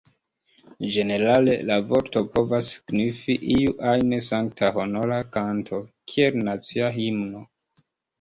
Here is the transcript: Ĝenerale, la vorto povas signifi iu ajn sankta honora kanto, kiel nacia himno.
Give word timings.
Ĝenerale, 0.93 1.57
la 1.71 1.75
vorto 1.89 2.23
povas 2.37 2.69
signifi 2.75 3.35
iu 3.55 3.75
ajn 3.89 4.15
sankta 4.29 4.71
honora 4.79 5.19
kanto, 5.37 5.83
kiel 6.13 6.41
nacia 6.49 6.89
himno. 6.97 7.45